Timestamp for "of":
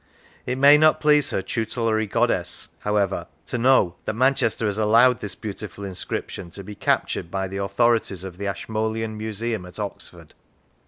8.23-8.39